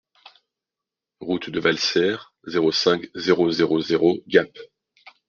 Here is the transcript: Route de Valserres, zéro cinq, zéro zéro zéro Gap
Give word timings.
Route 1.19 1.51
de 1.51 1.59
Valserres, 1.59 2.33
zéro 2.47 2.71
cinq, 2.71 3.07
zéro 3.13 3.51
zéro 3.51 3.79
zéro 3.81 4.17
Gap 4.27 4.49